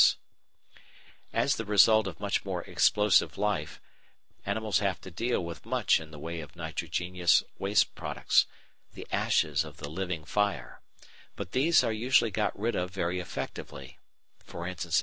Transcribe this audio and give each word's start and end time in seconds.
]As 1.43 1.57
the 1.57 1.63
result 1.65 2.07
of 2.07 2.19
much 2.19 2.43
more 2.43 2.63
explosive 2.63 3.37
life, 3.37 3.79
animals 4.47 4.79
have 4.79 4.99
to 5.01 5.11
deal 5.11 5.45
with 5.45 5.63
much 5.63 5.99
in 5.99 6.09
the 6.09 6.17
way 6.17 6.41
of 6.41 6.55
nitrogenous 6.55 7.43
waste 7.59 7.93
products, 7.93 8.47
the 8.95 9.05
ashes 9.11 9.63
of 9.63 9.77
the 9.77 9.89
living 9.91 10.25
fire, 10.25 10.81
but 11.35 11.51
these 11.51 11.83
are 11.83 11.93
usually 11.93 12.31
got 12.31 12.57
rid 12.57 12.75
of 12.75 12.89
very 12.89 13.19
effectively, 13.19 13.99
e. 14.41 14.75